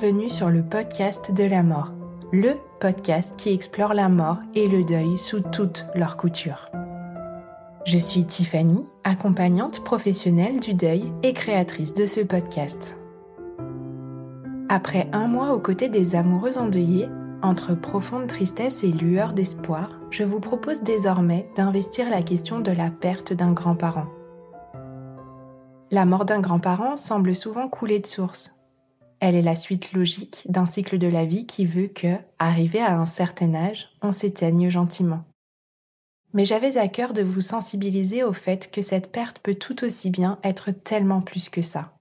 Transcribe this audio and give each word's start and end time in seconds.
Bienvenue 0.00 0.30
sur 0.30 0.48
le 0.48 0.62
podcast 0.62 1.30
de 1.34 1.44
la 1.44 1.62
mort, 1.62 1.92
le 2.32 2.54
podcast 2.80 3.34
qui 3.36 3.52
explore 3.52 3.92
la 3.92 4.08
mort 4.08 4.38
et 4.54 4.66
le 4.66 4.82
deuil 4.82 5.18
sous 5.18 5.40
toutes 5.40 5.84
leurs 5.94 6.16
coutures. 6.16 6.70
Je 7.84 7.98
suis 7.98 8.24
Tiffany, 8.24 8.86
accompagnante 9.04 9.84
professionnelle 9.84 10.58
du 10.58 10.72
deuil 10.72 11.12
et 11.22 11.34
créatrice 11.34 11.92
de 11.92 12.06
ce 12.06 12.20
podcast. 12.20 12.96
Après 14.70 15.06
un 15.12 15.28
mois 15.28 15.52
aux 15.52 15.60
côtés 15.60 15.90
des 15.90 16.14
amoureux 16.14 16.56
endeuillés, 16.56 17.08
entre 17.42 17.74
profonde 17.74 18.26
tristesse 18.26 18.82
et 18.84 18.92
lueur 18.92 19.34
d'espoir, 19.34 20.00
je 20.10 20.24
vous 20.24 20.40
propose 20.40 20.82
désormais 20.82 21.50
d'investir 21.56 22.08
la 22.08 22.22
question 22.22 22.60
de 22.60 22.72
la 22.72 22.90
perte 22.90 23.34
d'un 23.34 23.52
grand-parent. 23.52 24.06
La 25.90 26.06
mort 26.06 26.24
d'un 26.24 26.40
grand-parent 26.40 26.96
semble 26.96 27.34
souvent 27.34 27.68
couler 27.68 27.98
de 27.98 28.06
source, 28.06 28.59
elle 29.20 29.34
est 29.34 29.42
la 29.42 29.56
suite 29.56 29.92
logique 29.92 30.42
d'un 30.48 30.66
cycle 30.66 30.98
de 30.98 31.06
la 31.06 31.26
vie 31.26 31.46
qui 31.46 31.66
veut 31.66 31.88
que, 31.88 32.16
arrivé 32.38 32.80
à 32.80 32.98
un 32.98 33.06
certain 33.06 33.54
âge, 33.54 33.90
on 34.02 34.12
s'éteigne 34.12 34.70
gentiment. 34.70 35.24
Mais 36.32 36.44
j'avais 36.44 36.78
à 36.78 36.88
cœur 36.88 37.12
de 37.12 37.22
vous 37.22 37.42
sensibiliser 37.42 38.24
au 38.24 38.32
fait 38.32 38.70
que 38.70 38.82
cette 38.82 39.12
perte 39.12 39.38
peut 39.40 39.54
tout 39.54 39.84
aussi 39.84 40.10
bien 40.10 40.38
être 40.42 40.70
tellement 40.70 41.20
plus 41.20 41.48
que 41.50 41.60
ça. 41.60 41.92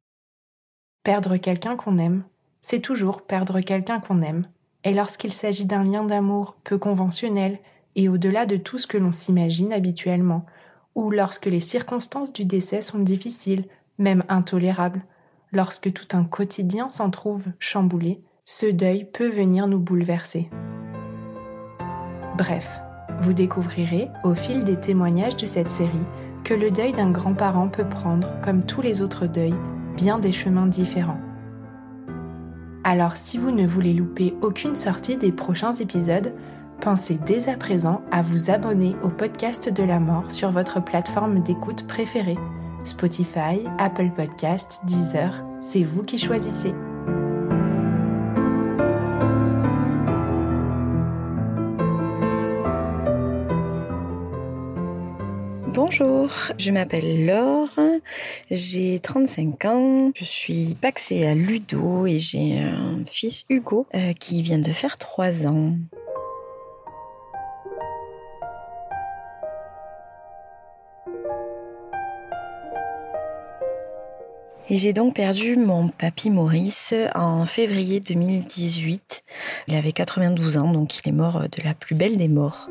Perdre 1.03 1.37
quelqu'un 1.37 1.75
qu'on 1.75 1.97
aime, 1.97 2.23
c'est 2.61 2.81
toujours 2.81 3.21
perdre 3.23 3.59
quelqu'un 3.61 3.99
qu'on 3.99 4.21
aime, 4.21 4.47
et 4.85 4.93
lorsqu'il 4.93 5.33
s'agit 5.33 5.65
d'un 5.65 5.83
lien 5.83 6.05
d'amour 6.05 6.55
peu 6.63 6.77
conventionnel 6.77 7.59
et 7.95 8.07
au-delà 8.07 8.45
de 8.45 8.55
tout 8.55 8.77
ce 8.77 8.87
que 8.87 8.97
l'on 8.97 9.11
s'imagine 9.11 9.73
habituellement, 9.73 10.45
ou 10.95 11.11
lorsque 11.11 11.47
les 11.47 11.61
circonstances 11.61 12.31
du 12.31 12.45
décès 12.45 12.81
sont 12.81 12.99
difficiles, 12.99 13.65
même 13.97 14.23
intolérables, 14.29 15.03
lorsque 15.51 15.91
tout 15.93 16.15
un 16.15 16.23
quotidien 16.23 16.89
s'en 16.89 17.09
trouve 17.09 17.45
chamboulé, 17.59 18.21
ce 18.45 18.65
deuil 18.65 19.05
peut 19.05 19.29
venir 19.29 19.67
nous 19.67 19.79
bouleverser. 19.79 20.49
Bref, 22.37 22.81
vous 23.21 23.33
découvrirez, 23.33 24.09
au 24.23 24.33
fil 24.33 24.63
des 24.63 24.79
témoignages 24.79 25.37
de 25.37 25.45
cette 25.45 25.69
série, 25.69 26.05
que 26.43 26.53
le 26.53 26.71
deuil 26.71 26.93
d'un 26.93 27.11
grand-parent 27.11 27.67
peut 27.67 27.87
prendre, 27.87 28.29
comme 28.41 28.63
tous 28.63 28.81
les 28.81 29.01
autres 29.01 29.27
deuils, 29.27 29.55
bien 29.95 30.19
des 30.19 30.31
chemins 30.31 30.67
différents. 30.67 31.19
Alors 32.83 33.17
si 33.17 33.37
vous 33.37 33.51
ne 33.51 33.67
voulez 33.67 33.93
louper 33.93 34.35
aucune 34.41 34.75
sortie 34.75 35.17
des 35.17 35.31
prochains 35.31 35.73
épisodes, 35.73 36.33
pensez 36.79 37.19
dès 37.25 37.49
à 37.49 37.57
présent 37.57 38.01
à 38.09 38.21
vous 38.21 38.49
abonner 38.49 38.95
au 39.03 39.09
podcast 39.09 39.69
de 39.71 39.83
la 39.83 39.99
mort 39.99 40.31
sur 40.31 40.51
votre 40.51 40.81
plateforme 40.81 41.43
d'écoute 41.43 41.85
préférée 41.87 42.37
Spotify, 42.83 43.65
Apple 43.77 44.09
Podcast, 44.15 44.79
Deezer, 44.85 45.43
c'est 45.61 45.83
vous 45.83 46.03
qui 46.03 46.17
choisissez. 46.17 46.73
Bonjour, 55.73 56.29
je 56.57 56.71
m'appelle 56.71 57.25
Laure, 57.25 57.79
j'ai 58.51 58.99
35 58.99 59.65
ans, 59.65 60.11
je 60.15 60.23
suis 60.23 60.75
paxée 60.79 61.25
à 61.25 61.35
Ludo 61.35 62.05
et 62.05 62.19
j'ai 62.19 62.59
un 62.59 62.99
fils 63.05 63.43
Hugo 63.49 63.87
euh, 63.95 64.13
qui 64.13 64.41
vient 64.41 64.59
de 64.59 64.71
faire 64.71 64.97
3 64.97 65.47
ans. 65.47 65.75
Et 74.71 74.77
j'ai 74.77 74.93
donc 74.93 75.15
perdu 75.15 75.55
mon 75.55 75.87
papy 75.89 76.29
Maurice 76.29 76.93
en 77.15 77.45
février 77.45 77.99
2018. 77.99 79.23
Il 79.67 79.75
avait 79.75 79.93
92 79.93 80.57
ans, 80.57 80.71
donc 80.71 80.99
il 80.99 81.09
est 81.09 81.11
mort 81.11 81.41
de 81.41 81.63
la 81.63 81.73
plus 81.73 81.95
belle 81.95 82.17
des 82.17 82.27
morts. 82.27 82.69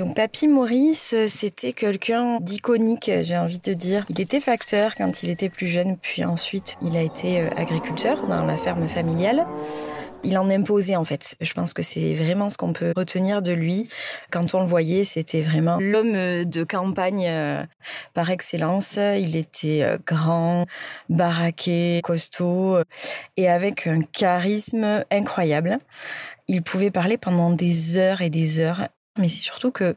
Donc 0.00 0.16
Papy 0.16 0.48
Maurice, 0.48 1.14
c'était 1.26 1.74
quelqu'un 1.74 2.38
d'iconique, 2.40 3.10
j'ai 3.20 3.36
envie 3.36 3.58
de 3.58 3.74
dire. 3.74 4.06
Il 4.08 4.18
était 4.18 4.40
facteur 4.40 4.94
quand 4.94 5.22
il 5.22 5.28
était 5.28 5.50
plus 5.50 5.66
jeune, 5.66 5.98
puis 5.98 6.24
ensuite 6.24 6.78
il 6.80 6.96
a 6.96 7.02
été 7.02 7.42
euh, 7.42 7.50
agriculteur 7.54 8.24
dans 8.26 8.46
la 8.46 8.56
ferme 8.56 8.88
familiale. 8.88 9.46
Il 10.24 10.38
en 10.38 10.48
imposait 10.48 10.96
en 10.96 11.04
fait. 11.04 11.36
Je 11.42 11.52
pense 11.52 11.74
que 11.74 11.82
c'est 11.82 12.14
vraiment 12.14 12.48
ce 12.48 12.56
qu'on 12.56 12.72
peut 12.72 12.94
retenir 12.96 13.42
de 13.42 13.52
lui. 13.52 13.90
Quand 14.32 14.54
on 14.54 14.60
le 14.60 14.66
voyait, 14.66 15.04
c'était 15.04 15.42
vraiment 15.42 15.76
l'homme 15.78 16.46
de 16.46 16.64
campagne 16.64 17.26
euh, 17.28 17.62
par 18.14 18.30
excellence. 18.30 18.96
Il 18.96 19.36
était 19.36 19.82
euh, 19.82 19.98
grand, 20.06 20.64
baraqué, 21.10 22.00
costaud 22.02 22.78
et 23.36 23.50
avec 23.50 23.86
un 23.86 24.00
charisme 24.00 25.04
incroyable. 25.10 25.78
Il 26.48 26.62
pouvait 26.62 26.90
parler 26.90 27.18
pendant 27.18 27.50
des 27.50 27.98
heures 27.98 28.22
et 28.22 28.30
des 28.30 28.60
heures 28.60 28.88
mais 29.20 29.28
c'est 29.28 29.40
surtout 29.40 29.70
que 29.70 29.94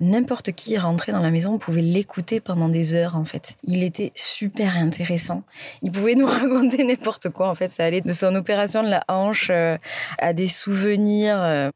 n'importe 0.00 0.52
qui 0.52 0.76
rentrait 0.78 1.12
dans 1.12 1.22
la 1.22 1.30
maison 1.30 1.58
pouvait 1.58 1.82
l'écouter 1.82 2.40
pendant 2.40 2.68
des 2.68 2.94
heures 2.94 3.16
en 3.16 3.24
fait. 3.24 3.54
Il 3.64 3.82
était 3.82 4.12
super 4.14 4.76
intéressant. 4.76 5.42
Il 5.82 5.92
pouvait 5.92 6.14
nous 6.14 6.26
raconter 6.40 6.84
n'importe 6.84 7.30
quoi 7.30 7.48
en 7.48 7.54
fait. 7.54 7.70
Ça 7.70 7.84
allait 7.84 8.00
de 8.00 8.12
son 8.12 8.34
opération 8.34 8.82
de 8.82 8.88
la 8.88 9.04
hanche 9.08 9.48
euh, 9.50 9.76
à 10.18 10.32
des 10.32 10.48
souvenirs 10.48 11.36
euh, 11.38 11.70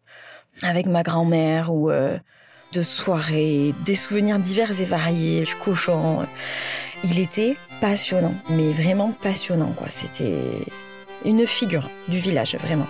avec 0.62 0.86
ma 0.86 1.02
grand-mère 1.02 1.72
ou 1.72 1.90
euh, 1.90 2.18
de 2.72 2.82
soirées, 2.82 3.74
des 3.84 3.94
souvenirs 3.94 4.38
divers 4.38 4.80
et 4.80 4.84
variés, 4.84 5.44
cochon. 5.64 6.26
Il 7.04 7.18
était 7.18 7.56
passionnant, 7.80 8.34
mais 8.50 8.72
vraiment 8.72 9.12
passionnant 9.12 9.72
quoi. 9.72 9.88
C'était 9.88 10.42
une 11.24 11.46
figure 11.46 11.88
du 12.08 12.18
village 12.18 12.56
vraiment. 12.56 12.88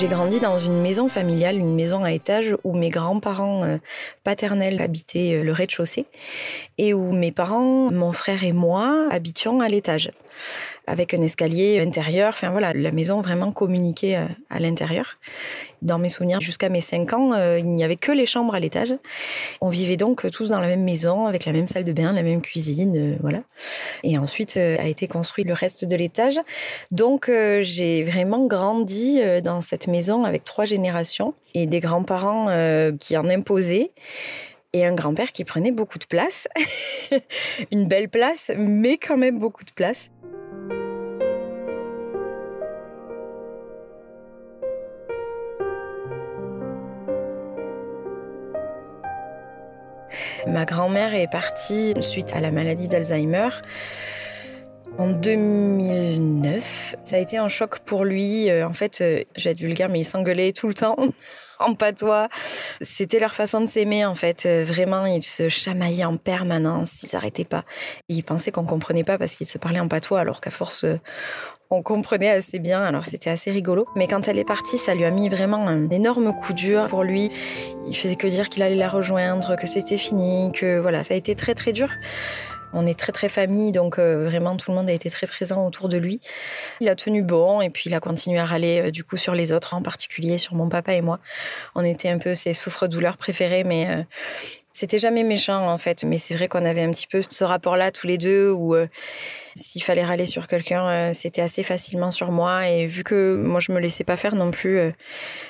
J'ai 0.00 0.08
grandi 0.08 0.40
dans 0.40 0.58
une 0.58 0.80
maison 0.80 1.08
familiale, 1.08 1.58
une 1.58 1.74
maison 1.74 2.04
à 2.04 2.12
étage 2.12 2.56
où 2.64 2.74
mes 2.74 2.88
grands-parents 2.88 3.64
euh, 3.64 3.76
paternels 4.24 4.80
habitaient 4.80 5.34
euh, 5.34 5.42
le 5.44 5.52
rez-de-chaussée 5.52 6.06
et 6.78 6.94
où 6.94 7.12
mes 7.12 7.32
parents, 7.32 7.90
mon 7.90 8.12
frère 8.12 8.42
et 8.42 8.52
moi 8.52 9.08
habitions 9.10 9.60
à 9.60 9.68
l'étage 9.68 10.10
avec 10.90 11.14
un 11.14 11.22
escalier 11.22 11.80
intérieur. 11.80 12.30
Enfin 12.30 12.50
voilà, 12.50 12.72
la 12.72 12.90
maison 12.90 13.20
vraiment 13.20 13.52
communiquait 13.52 14.16
euh, 14.16 14.26
à 14.50 14.58
l'intérieur. 14.58 15.18
Dans 15.82 15.98
mes 15.98 16.08
souvenirs, 16.08 16.40
jusqu'à 16.40 16.68
mes 16.68 16.80
5 16.80 17.12
ans, 17.12 17.32
euh, 17.32 17.58
il 17.58 17.68
n'y 17.68 17.84
avait 17.84 17.96
que 17.96 18.12
les 18.12 18.26
chambres 18.26 18.54
à 18.54 18.60
l'étage. 18.60 18.94
On 19.60 19.68
vivait 19.68 19.96
donc 19.96 20.28
tous 20.30 20.50
dans 20.50 20.58
la 20.58 20.66
même 20.66 20.82
maison, 20.82 21.26
avec 21.26 21.44
la 21.44 21.52
même 21.52 21.66
salle 21.66 21.84
de 21.84 21.92
bain, 21.92 22.12
la 22.12 22.22
même 22.22 22.42
cuisine, 22.42 22.96
euh, 22.96 23.16
voilà. 23.20 23.40
Et 24.02 24.18
ensuite 24.18 24.56
a 24.56 24.86
été 24.86 25.06
construit 25.06 25.44
le 25.44 25.52
reste 25.52 25.84
de 25.84 25.96
l'étage. 25.96 26.40
Donc 26.90 27.30
j'ai 27.60 28.02
vraiment 28.02 28.46
grandi 28.46 29.20
dans 29.42 29.60
cette 29.60 29.86
maison 29.86 30.24
avec 30.24 30.44
trois 30.44 30.64
générations 30.64 31.34
et 31.54 31.66
des 31.66 31.80
grands-parents 31.80 32.48
qui 32.98 33.16
en 33.16 33.28
imposaient 33.28 33.92
et 34.72 34.84
un 34.84 34.94
grand-père 34.94 35.32
qui 35.32 35.44
prenait 35.44 35.72
beaucoup 35.72 35.98
de 35.98 36.06
place. 36.06 36.48
Une 37.70 37.86
belle 37.86 38.08
place, 38.08 38.50
mais 38.56 38.98
quand 38.98 39.16
même 39.16 39.38
beaucoup 39.38 39.64
de 39.64 39.72
place. 39.72 40.10
Ma 50.46 50.64
grand-mère 50.64 51.14
est 51.14 51.30
partie 51.30 51.94
suite 52.00 52.34
à 52.34 52.40
la 52.40 52.50
maladie 52.50 52.88
d'Alzheimer. 52.88 53.48
En 54.98 55.08
2009, 55.08 56.96
ça 57.04 57.16
a 57.16 57.18
été 57.18 57.38
un 57.38 57.48
choc 57.48 57.78
pour 57.80 58.04
lui. 58.04 58.50
Euh, 58.50 58.66
en 58.66 58.72
fait, 58.72 59.00
euh, 59.00 59.22
je 59.36 59.48
vais 59.48 59.88
mais 59.88 60.00
il 60.00 60.04
s'engueulait 60.04 60.52
tout 60.52 60.68
le 60.68 60.74
temps 60.74 60.96
en 61.58 61.74
patois. 61.74 62.28
C'était 62.80 63.18
leur 63.18 63.32
façon 63.32 63.60
de 63.60 63.66
s'aimer, 63.66 64.04
en 64.04 64.14
fait. 64.14 64.46
Euh, 64.46 64.64
vraiment, 64.64 65.06
ils 65.06 65.22
se 65.22 65.48
chamaillaient 65.48 66.04
en 66.04 66.16
permanence. 66.16 67.02
Ils 67.02 67.10
n'arrêtaient 67.12 67.44
pas. 67.44 67.64
Ils 68.08 68.22
pensaient 68.22 68.50
qu'on 68.50 68.64
comprenait 68.64 69.04
pas 69.04 69.16
parce 69.16 69.36
qu'ils 69.36 69.46
se 69.46 69.58
parlaient 69.58 69.80
en 69.80 69.88
patois, 69.88 70.20
alors 70.20 70.40
qu'à 70.40 70.50
force, 70.50 70.84
on 71.70 71.82
comprenait 71.82 72.30
assez 72.30 72.58
bien. 72.58 72.82
Alors 72.82 73.04
c'était 73.04 73.30
assez 73.30 73.50
rigolo. 73.50 73.86
Mais 73.96 74.06
quand 74.06 74.28
elle 74.28 74.38
est 74.38 74.44
partie, 74.44 74.78
ça 74.78 74.94
lui 74.94 75.04
a 75.04 75.10
mis 75.10 75.28
vraiment 75.28 75.66
un 75.66 75.88
énorme 75.88 76.34
coup 76.34 76.52
dur 76.52 76.88
pour 76.88 77.04
lui. 77.04 77.30
Il 77.86 77.96
faisait 77.96 78.16
que 78.16 78.26
dire 78.26 78.48
qu'il 78.48 78.62
allait 78.62 78.76
la 78.76 78.88
rejoindre, 78.88 79.56
que 79.56 79.66
c'était 79.66 79.96
fini, 79.96 80.50
que 80.52 80.78
voilà, 80.78 81.02
ça 81.02 81.14
a 81.14 81.16
été 81.16 81.34
très 81.34 81.54
très 81.54 81.72
dur. 81.72 81.88
On 82.72 82.86
est 82.86 82.98
très 82.98 83.10
très 83.10 83.28
famille, 83.28 83.72
donc 83.72 83.98
euh, 83.98 84.24
vraiment 84.24 84.56
tout 84.56 84.70
le 84.70 84.76
monde 84.76 84.88
a 84.88 84.92
été 84.92 85.10
très 85.10 85.26
présent 85.26 85.66
autour 85.66 85.88
de 85.88 85.96
lui. 85.96 86.20
Il 86.80 86.88
a 86.88 86.94
tenu 86.94 87.22
bon 87.22 87.60
et 87.60 87.68
puis 87.68 87.90
il 87.90 87.94
a 87.94 88.00
continué 88.00 88.38
à 88.38 88.44
râler 88.44 88.80
euh, 88.80 88.90
du 88.92 89.02
coup 89.02 89.16
sur 89.16 89.34
les 89.34 89.50
autres, 89.50 89.74
en 89.74 89.82
particulier 89.82 90.38
sur 90.38 90.54
mon 90.54 90.68
papa 90.68 90.94
et 90.94 91.00
moi. 91.00 91.18
On 91.74 91.84
était 91.84 92.08
un 92.08 92.18
peu 92.18 92.36
ses 92.36 92.54
souffres-douleurs 92.54 93.16
préférés, 93.16 93.64
mais 93.64 93.88
euh, 93.88 94.02
c'était 94.72 94.98
jamais 94.98 95.24
méchant 95.24 95.68
en 95.68 95.78
fait. 95.78 96.04
Mais 96.04 96.18
c'est 96.18 96.34
vrai 96.34 96.48
qu'on 96.48 96.64
avait 96.64 96.82
un 96.82 96.92
petit 96.92 97.06
peu 97.06 97.22
ce 97.28 97.44
rapport-là 97.44 97.90
tous 97.90 98.06
les 98.06 98.18
deux 98.18 98.50
où 98.50 98.74
s'il 99.56 99.82
fallait 99.82 100.04
râler 100.04 100.26
sur 100.26 100.46
quelqu'un, 100.46 101.12
c'était 101.12 101.42
assez 101.42 101.62
facilement 101.62 102.10
sur 102.10 102.30
moi. 102.30 102.68
Et 102.68 102.86
vu 102.86 103.02
que 103.02 103.36
moi 103.36 103.60
je 103.60 103.72
me 103.72 103.80
laissais 103.80 104.04
pas 104.04 104.16
faire 104.16 104.34
non 104.34 104.50
plus, 104.50 104.78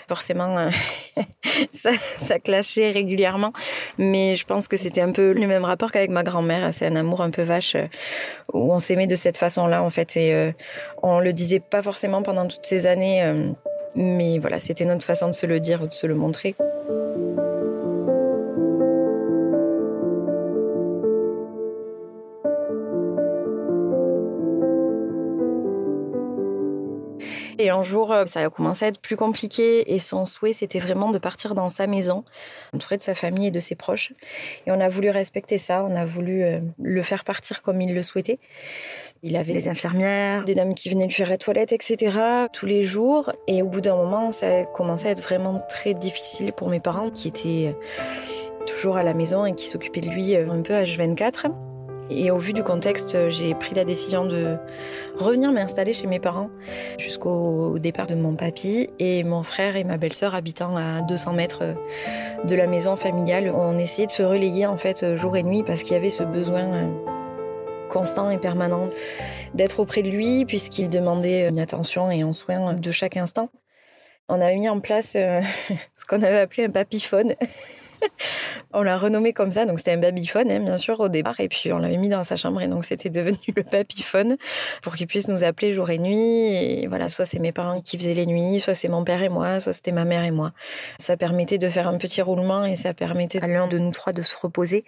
forcément 0.09 0.71
ça, 1.73 1.91
ça 2.19 2.37
régulièrement. 2.77 3.53
Mais 3.99 4.37
je 4.37 4.47
pense 4.47 4.69
que 4.69 4.77
c'était 4.77 5.03
un 5.03 5.13
peu 5.13 5.33
le 5.33 5.47
même 5.47 5.65
rapport 5.65 5.93
qu'avec 5.93 6.11
ma 6.11 6.23
grand-mère. 6.23 6.73
C'est 6.73 6.87
un 6.87 6.97
amour 6.97 7.21
un 7.21 7.31
peu 7.31 7.43
vache 7.43 7.77
où 8.53 8.73
on 8.73 8.79
s'aimait 8.79 9.07
de 9.07 9.17
cette 9.17 9.37
façon-là 9.37 9.83
en 9.83 9.91
fait. 9.91 10.17
Et 10.17 10.53
on 11.03 11.21
le 11.21 11.33
disait 11.33 11.61
pas 11.61 11.83
forcément 11.83 12.23
pendant 12.23 12.47
toutes 12.47 12.67
ces 12.67 12.87
années. 12.87 13.23
mais 13.95 14.39
voilà, 14.39 14.61
c'était 14.61 14.87
notre 14.87 15.05
façon 15.05 15.29
de 15.29 15.35
se 15.35 15.47
le 15.47 15.61
dire 15.61 15.83
ou 15.83 15.87
de 15.87 15.93
se 15.93 16.07
le 16.07 16.15
montrer. 16.15 16.55
Et 27.61 27.69
un 27.69 27.83
jour, 27.83 28.11
euh, 28.11 28.25
ça 28.25 28.41
a 28.41 28.49
commencé 28.49 28.87
à 28.87 28.89
être 28.89 29.01
plus 29.01 29.17
compliqué 29.17 29.95
et 29.95 29.99
son 29.99 30.25
souhait, 30.25 30.55
c'était 30.55 30.79
vraiment 30.79 31.11
de 31.11 31.19
partir 31.19 31.55
dans 31.55 31.69
sa 31.69 31.87
maison, 31.87 32.25
entouré 32.75 32.97
de 32.97 33.03
sa 33.03 33.15
famille 33.15 33.49
et 33.49 33.51
de 33.51 33.61
ses 33.61 33.75
proches. 33.75 34.13
Et 34.67 34.73
on 34.73 34.81
a 34.81 34.89
voulu 34.89 35.11
respecter 35.11 35.59
ça, 35.59 35.85
on 35.85 35.95
a 35.95 36.07
voulu 36.07 36.43
euh, 36.43 36.61
le 36.81 37.03
faire 37.03 37.23
partir 37.23 37.61
comme 37.61 37.83
il 37.83 37.95
le 37.95 38.03
souhaitait. 38.03 38.39
Il 39.23 39.37
avait 39.37 39.53
les 39.53 39.69
infirmières, 39.69 40.47
des 40.47 40.55
dames 40.55 40.75
qui 40.75 40.89
venaient 40.89 41.07
lui 41.07 41.13
faire 41.13 41.29
la 41.29 41.37
toilette, 41.37 41.73
etc. 41.73 42.17
tous 42.51 42.65
les 42.65 42.83
jours. 42.83 43.31
Et 43.47 43.61
au 43.61 43.67
bout 43.67 43.83
d'un 43.83 43.97
moment, 43.97 44.33
ça 44.33 44.61
a 44.61 44.65
commencé 44.65 45.09
à 45.09 45.11
être 45.11 45.23
vraiment 45.23 45.63
très 45.69 45.93
difficile 45.93 46.55
pour 46.55 46.71
mes 46.71 46.81
parents 46.81 47.11
qui 47.11 47.29
étaient 47.29 47.75
euh, 47.75 48.65
toujours 48.65 48.97
à 48.97 49.03
la 49.03 49.13
maison 49.13 49.45
et 49.45 49.55
qui 49.55 49.67
s'occupaient 49.67 50.01
de 50.01 50.09
lui 50.09 50.35
un 50.35 50.63
peu 50.63 50.73
H24. 50.73 51.70
Et 52.11 52.31
au 52.31 52.39
vu 52.39 52.53
du 52.53 52.65
contexte, 52.65 53.31
j'ai 53.31 53.55
pris 53.55 53.75
la 53.75 53.85
décision 53.85 54.25
de 54.25 54.57
revenir 55.15 55.53
m'installer 55.53 55.93
chez 55.93 56.09
mes 56.09 56.19
parents 56.19 56.51
jusqu'au 56.99 57.79
départ 57.79 58.07
de 58.09 58.17
mon 58.17 58.35
papy 58.35 58.91
et 58.99 59.23
mon 59.23 59.45
frère 59.45 59.77
et 59.77 59.85
ma 59.85 59.97
belle-sœur 59.97 60.35
habitant 60.35 60.77
à 60.77 61.03
200 61.03 61.33
mètres 61.35 61.77
de 62.45 62.57
la 62.57 62.67
maison 62.67 62.97
familiale. 62.97 63.53
On 63.55 63.79
essayait 63.79 64.07
de 64.07 64.13
se 64.13 64.23
relayer 64.23 64.67
en 64.67 64.77
fait 64.77 65.15
jour 65.15 65.37
et 65.37 65.45
nuit 65.45 65.63
parce 65.63 65.83
qu'il 65.83 65.93
y 65.93 65.97
avait 65.97 66.11
ce 66.11 66.25
besoin 66.25 66.65
euh, 66.65 66.89
constant 67.91 68.31
et 68.31 68.39
permanent 68.39 68.91
d'être 69.55 69.79
auprès 69.81 70.03
de 70.03 70.11
lui 70.11 70.45
puisqu'il 70.45 70.89
demandait 70.89 71.49
une 71.49 71.61
attention 71.61 72.11
et 72.11 72.23
un 72.23 72.33
soin 72.33 72.75
de 72.75 72.91
chaque 72.91 73.17
instant. 73.17 73.51
On 74.29 74.41
a 74.41 74.53
mis 74.53 74.69
en 74.69 74.81
place 74.81 75.15
euh, 75.17 75.41
ce 75.97 76.05
qu'on 76.07 76.23
avait 76.23 76.41
appelé 76.41 76.65
un 76.65 76.71
papyphone. 76.71 77.35
on 78.73 78.83
l'a 78.83 78.97
renommé 78.97 79.33
comme 79.33 79.53
ça, 79.53 79.67
donc 79.67 79.79
c'était 79.79 79.93
un 79.93 79.99
babyphone, 79.99 80.51
hein, 80.51 80.61
bien 80.61 80.77
sûr, 80.77 81.01
au 81.01 81.09
départ, 81.09 81.41
et 81.41 81.49
puis 81.49 81.73
on 81.73 81.79
l'avait 81.79 81.97
mis 81.97 82.09
dans 82.09 82.25
sa 82.25 82.37
chambre, 82.37 82.61
et 82.61 82.69
donc 82.69 82.85
c'était 82.85 83.11
devenu 83.11 83.39
le 83.57 83.63
babyphone 83.63 84.37
pour 84.83 84.95
qu'il 84.95 85.07
puisse 85.07 85.29
nous 85.29 85.45
appeler 85.45 85.73
jour 85.73 85.91
et 85.91 85.99
nuit. 85.99 86.17
Et 86.17 86.87
voilà, 86.87 87.09
soit 87.09 87.25
c'est 87.25 87.39
mes 87.39 87.53
parents 87.53 87.81
qui 87.81 87.99
faisaient 87.99 88.15
les 88.15 88.27
nuits, 88.27 88.61
soit 88.61 88.75
c'est 88.75 88.89
mon 88.89 89.05
père 89.05 89.23
et 89.23 89.29
moi, 89.29 89.61
soit 89.61 89.73
c'était 89.73 89.93
ma 89.93 90.05
mère 90.05 90.25
et 90.25 90.31
moi. 90.31 90.53
Ça 90.99 91.17
permettait 91.17 91.59
de 91.59 91.69
faire 91.69 91.89
un 91.89 91.99
petit 91.99 92.23
roulement 92.23 92.65
et 92.65 92.77
ça 92.77 92.95
permettait 92.95 93.43
à 93.43 93.47
l'un 93.47 93.67
de 93.67 93.79
nous 93.79 93.91
trois 93.91 94.13
de 94.13 94.23
se 94.23 94.37
reposer. 94.37 94.85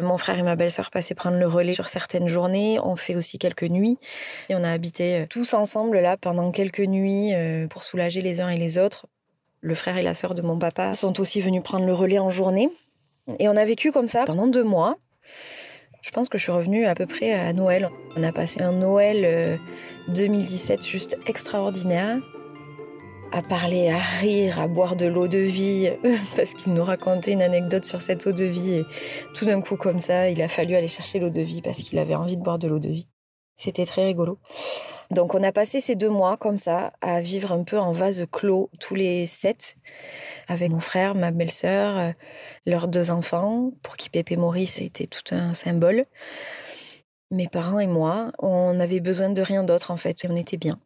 Mon 0.00 0.18
frère 0.18 0.38
et 0.38 0.42
ma 0.42 0.56
belle-sœur 0.56 0.90
passaient 0.90 1.14
prendre 1.14 1.38
le 1.38 1.46
relais 1.46 1.72
sur 1.72 1.88
certaines 1.88 2.28
journées. 2.28 2.78
On 2.82 2.96
fait 2.96 3.14
aussi 3.14 3.38
quelques 3.38 3.64
nuits 3.64 3.98
et 4.48 4.54
on 4.54 4.64
a 4.64 4.70
habité 4.70 5.20
euh, 5.20 5.26
tous 5.28 5.54
ensemble 5.54 5.98
là 5.98 6.16
pendant 6.16 6.50
quelques 6.50 6.80
nuits 6.80 7.34
euh, 7.34 7.66
pour 7.66 7.82
soulager 7.82 8.20
les 8.20 8.40
uns 8.40 8.48
et 8.48 8.58
les 8.58 8.78
autres 8.78 9.06
le 9.60 9.74
frère 9.74 9.96
et 9.96 10.02
la 10.02 10.14
sœur 10.14 10.34
de 10.34 10.42
mon 10.42 10.58
papa 10.58 10.94
sont 10.94 11.20
aussi 11.20 11.40
venus 11.40 11.62
prendre 11.62 11.86
le 11.86 11.94
relais 11.94 12.18
en 12.18 12.30
journée. 12.30 12.70
Et 13.38 13.48
on 13.48 13.56
a 13.56 13.64
vécu 13.64 13.92
comme 13.92 14.08
ça 14.08 14.24
pendant 14.24 14.46
deux 14.46 14.64
mois. 14.64 14.96
Je 16.02 16.10
pense 16.10 16.28
que 16.28 16.38
je 16.38 16.44
suis 16.44 16.52
revenue 16.52 16.86
à 16.86 16.94
peu 16.94 17.06
près 17.06 17.32
à 17.32 17.52
Noël. 17.52 17.90
On 18.16 18.22
a 18.22 18.32
passé 18.32 18.62
un 18.62 18.72
Noël 18.72 19.60
2017 20.08 20.80
euh, 20.80 20.82
juste 20.82 21.18
extraordinaire. 21.26 22.18
À 23.30 23.42
parler, 23.42 23.90
à 23.90 23.98
rire, 23.98 24.58
à 24.58 24.68
boire 24.68 24.96
de 24.96 25.04
l'eau 25.04 25.28
de 25.28 25.36
vie, 25.36 25.90
parce 26.36 26.54
qu'il 26.54 26.72
nous 26.72 26.82
racontait 26.82 27.32
une 27.32 27.42
anecdote 27.42 27.84
sur 27.84 28.00
cette 28.00 28.26
eau 28.26 28.32
de 28.32 28.44
vie. 28.44 28.72
Et 28.72 28.84
tout 29.34 29.44
d'un 29.44 29.60
coup, 29.60 29.76
comme 29.76 30.00
ça, 30.00 30.30
il 30.30 30.40
a 30.40 30.48
fallu 30.48 30.74
aller 30.76 30.88
chercher 30.88 31.18
l'eau 31.18 31.28
de 31.28 31.42
vie 31.42 31.60
parce 31.60 31.82
qu'il 31.82 31.98
avait 31.98 32.14
envie 32.14 32.38
de 32.38 32.42
boire 32.42 32.58
de 32.58 32.68
l'eau 32.68 32.78
de 32.78 32.88
vie. 32.88 33.08
C'était 33.56 33.84
très 33.84 34.06
rigolo. 34.06 34.38
Donc 35.10 35.34
on 35.34 35.42
a 35.42 35.52
passé 35.52 35.80
ces 35.80 35.94
deux 35.94 36.10
mois 36.10 36.36
comme 36.36 36.58
ça 36.58 36.92
à 37.00 37.20
vivre 37.20 37.52
un 37.52 37.64
peu 37.64 37.78
en 37.78 37.92
vase 37.92 38.26
clos 38.30 38.70
tous 38.78 38.94
les 38.94 39.26
sept 39.26 39.76
avec 40.48 40.70
mon 40.70 40.80
frère, 40.80 41.14
ma 41.14 41.30
belle-sœur, 41.30 41.98
euh, 41.98 42.12
leurs 42.66 42.88
deux 42.88 43.10
enfants 43.10 43.70
pour 43.82 43.96
qui 43.96 44.10
Pépé 44.10 44.36
Maurice 44.36 44.80
était 44.80 45.06
tout 45.06 45.34
un 45.34 45.54
symbole. 45.54 46.04
Mes 47.30 47.48
parents 47.48 47.80
et 47.80 47.86
moi, 47.86 48.32
on 48.38 48.78
avait 48.80 49.00
besoin 49.00 49.30
de 49.30 49.40
rien 49.40 49.64
d'autre 49.64 49.90
en 49.90 49.96
fait, 49.96 50.26
on 50.28 50.36
était 50.36 50.58
bien. 50.58 50.78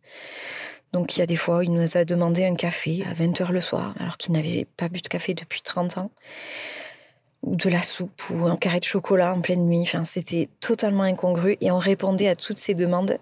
Donc 0.93 1.17
il 1.17 1.21
y 1.21 1.23
a 1.23 1.27
des 1.27 1.37
fois, 1.37 1.65
il 1.65 1.73
nous 1.73 1.97
a 1.97 2.05
demandé 2.05 2.45
un 2.45 2.55
café 2.55 3.03
à 3.11 3.15
20h 3.15 3.51
le 3.51 3.61
soir 3.61 3.95
alors 3.99 4.19
qu'il 4.19 4.35
n'avait 4.35 4.67
pas 4.77 4.89
bu 4.89 5.01
de 5.01 5.09
café 5.09 5.35
depuis 5.35 5.63
30 5.63 5.99
ans 5.99 6.11
ou 7.43 7.57
de 7.57 7.69
la 7.69 7.83
soupe 7.83 8.23
ou 8.31 8.47
un 8.47 8.57
carré 8.57 8.79
de 8.79 8.85
chocolat 8.85 9.35
en 9.35 9.41
pleine 9.41 9.67
nuit. 9.67 9.83
Enfin, 9.83 10.05
c'était 10.05 10.49
totalement 10.61 11.03
incongru 11.03 11.57
et 11.61 11.73
on 11.73 11.79
répondait 11.79 12.29
à 12.29 12.37
toutes 12.37 12.59
ces 12.59 12.75
demandes. 12.75 13.19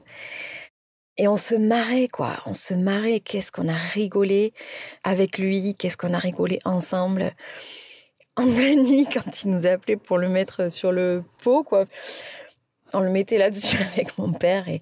Et 1.16 1.28
on 1.28 1.36
se 1.36 1.54
marrait, 1.54 2.08
quoi. 2.08 2.38
On 2.46 2.54
se 2.54 2.74
marrait. 2.74 3.20
Qu'est-ce 3.20 3.52
qu'on 3.52 3.68
a 3.68 3.74
rigolé 3.74 4.52
avec 5.04 5.38
lui? 5.38 5.74
Qu'est-ce 5.74 5.96
qu'on 5.96 6.14
a 6.14 6.18
rigolé 6.18 6.58
ensemble? 6.64 7.32
En 8.36 8.46
pleine 8.46 8.84
nuit, 8.88 9.06
quand 9.12 9.42
il 9.42 9.50
nous 9.50 9.66
appelait 9.66 9.96
pour 9.96 10.18
le 10.18 10.28
mettre 10.28 10.70
sur 10.72 10.92
le 10.92 11.22
pot, 11.42 11.62
quoi. 11.62 11.86
On 12.92 13.00
le 13.00 13.10
mettait 13.10 13.38
là-dessus 13.38 13.76
avec 13.94 14.18
mon 14.18 14.32
père 14.32 14.68
et 14.68 14.80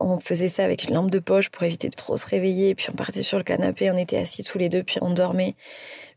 on 0.00 0.20
faisait 0.20 0.48
ça 0.48 0.64
avec 0.64 0.84
une 0.84 0.94
lampe 0.94 1.10
de 1.10 1.18
poche 1.18 1.50
pour 1.50 1.62
éviter 1.64 1.88
de 1.88 1.94
trop 1.94 2.16
se 2.16 2.26
réveiller. 2.26 2.74
Puis 2.74 2.86
on 2.90 2.96
partait 2.96 3.22
sur 3.22 3.38
le 3.38 3.44
canapé, 3.44 3.90
on 3.90 3.98
était 3.98 4.18
assis 4.18 4.44
tous 4.44 4.58
les 4.58 4.68
deux, 4.68 4.82
puis 4.82 4.98
on 5.02 5.10
dormait. 5.10 5.54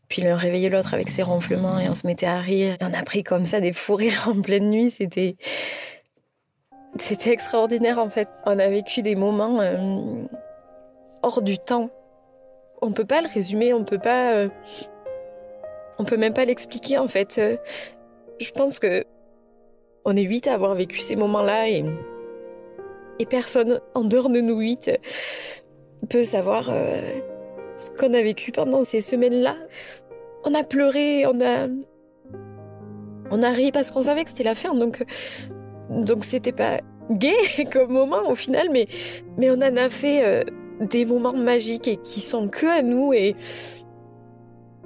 Puis 0.08 0.22
l'un 0.22 0.36
réveillait 0.36 0.70
l'autre 0.70 0.94
avec 0.94 1.10
ses 1.10 1.22
ronflements 1.22 1.78
et 1.78 1.88
on 1.88 1.94
se 1.94 2.06
mettait 2.06 2.26
à 2.26 2.38
rire. 2.38 2.76
Et 2.80 2.84
on 2.84 2.94
a 2.94 3.02
pris 3.02 3.24
comme 3.24 3.44
ça 3.44 3.60
des 3.60 3.72
fous 3.72 3.96
rires 3.96 4.28
en 4.34 4.40
pleine 4.40 4.70
nuit. 4.70 4.90
C'était 4.90 5.36
c'était 7.00 7.30
extraordinaire 7.30 7.98
en 7.98 8.08
fait. 8.08 8.28
On 8.44 8.58
a 8.58 8.68
vécu 8.68 9.02
des 9.02 9.16
moments 9.16 9.60
euh, 9.60 10.24
hors 11.22 11.42
du 11.42 11.58
temps. 11.58 11.90
On 12.82 12.92
peut 12.92 13.04
pas 13.04 13.22
le 13.22 13.28
résumer, 13.32 13.72
on 13.72 13.84
peut 13.84 13.98
pas. 13.98 14.32
Euh, 14.32 14.48
on 15.98 16.04
peut 16.04 16.16
même 16.16 16.34
pas 16.34 16.44
l'expliquer 16.44 16.98
en 16.98 17.08
fait. 17.08 17.38
Euh, 17.38 17.56
je 18.38 18.50
pense 18.50 18.78
que 18.78 19.04
on 20.04 20.16
est 20.16 20.22
huit 20.22 20.46
à 20.46 20.54
avoir 20.54 20.74
vécu 20.74 21.00
ces 21.00 21.16
moments-là 21.16 21.68
et, 21.68 21.84
et 23.18 23.26
personne 23.26 23.80
en 23.94 24.04
dehors 24.04 24.28
de 24.28 24.40
nous 24.40 24.58
huit 24.58 24.90
peut 26.08 26.22
savoir 26.22 26.70
ce 27.76 27.90
qu'on 27.90 28.14
a 28.14 28.22
vécu 28.22 28.52
pendant 28.52 28.84
ces 28.84 29.00
semaines-là. 29.00 29.56
On 30.44 30.54
a 30.54 30.62
pleuré, 30.62 31.26
on 31.26 31.40
a. 31.40 31.66
On 33.32 33.42
a 33.42 33.50
ri 33.50 33.72
parce 33.72 33.90
qu'on 33.90 34.02
savait 34.02 34.22
que 34.22 34.30
c'était 34.30 34.44
la 34.44 34.54
fin, 34.54 34.72
donc 34.72 35.04
donc 35.90 36.24
c'était 36.24 36.52
pas 36.52 36.80
gay 37.10 37.34
comme 37.72 37.92
moment 37.92 38.28
au 38.30 38.34
final, 38.34 38.68
mais, 38.70 38.86
mais 39.36 39.50
on 39.50 39.54
en 39.54 39.76
a 39.76 39.88
fait 39.88 40.24
euh, 40.24 40.44
des 40.80 41.04
moments 41.04 41.32
magiques 41.32 41.88
et 41.88 41.96
qui 41.96 42.20
sont 42.20 42.48
que 42.48 42.66
à 42.66 42.82
nous 42.82 43.12
et, 43.12 43.34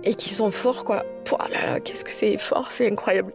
et 0.05 0.15
qui 0.15 0.31
sont 0.31 0.51
forts 0.51 0.85
quoi. 0.85 1.05
Oh 1.33 1.37
là 1.53 1.81
qu'est-ce 1.81 2.05
que 2.05 2.11
c'est 2.11 2.37
fort, 2.39 2.67
c'est 2.67 2.91
incroyable. 2.91 3.33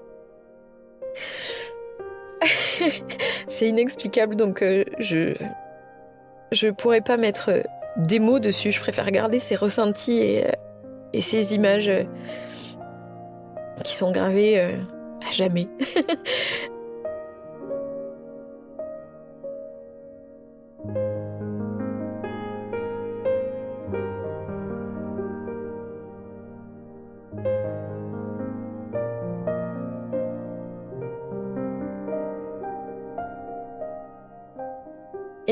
c'est 3.48 3.67
inexplicable, 3.67 4.36
donc 4.36 4.62
euh, 4.62 4.84
je 5.00 5.34
je 6.51 6.69
pourrais 6.69 7.01
pas 7.01 7.17
mettre 7.17 7.63
des 7.98 8.19
mots 8.19 8.39
dessus. 8.39 8.72
Je 8.72 8.79
préfère 8.79 9.10
garder 9.12 9.39
ces 9.39 9.55
ressentis 9.55 10.19
et, 10.19 10.45
euh, 10.45 10.51
et 11.13 11.22
ces 11.22 11.53
images 11.53 11.89
euh, 11.89 12.03
qui 13.84 13.95
sont 13.95 14.12
gravées 14.12 14.60
à 14.60 15.31
jamais. 15.31 15.67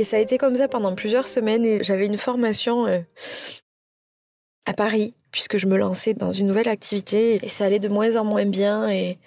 Et 0.04 0.06
ça 0.06 0.18
a 0.18 0.20
été 0.20 0.38
comme 0.38 0.58
ça 0.58 0.68
pendant 0.68 0.94
plusieurs 0.96 1.30
semaines 1.30 1.64
et 1.64 1.82
j'avais 1.82 2.06
une 2.08 2.18
formation 2.18 2.88
euh, 2.88 3.00
à 4.66 4.74
Paris 4.74 5.14
puisque 5.32 5.58
je 5.58 5.66
me 5.66 5.78
lançais 5.78 6.14
dans 6.14 6.34
une 6.34 6.48
nouvelle 6.48 6.68
activité 6.68 7.40
et 7.42 7.48
ça 7.48 7.64
allait 7.64 7.80
de 7.80 7.88
moins 7.88 8.18
en 8.18 8.26
moins 8.26 8.44
bien 8.44 8.90
et 8.90 9.18